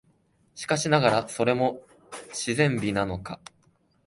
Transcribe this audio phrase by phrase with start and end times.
[0.55, 1.83] しかしながら、それも
[2.29, 3.39] 自然美なのか、